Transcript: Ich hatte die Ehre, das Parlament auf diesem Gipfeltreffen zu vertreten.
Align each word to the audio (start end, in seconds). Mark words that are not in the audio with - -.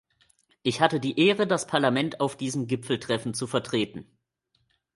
Ich 0.63 0.81
hatte 0.81 0.99
die 0.99 1.19
Ehre, 1.27 1.45
das 1.45 1.67
Parlament 1.67 2.21
auf 2.21 2.35
diesem 2.35 2.65
Gipfeltreffen 2.65 3.35
zu 3.35 3.45
vertreten. 3.45 4.07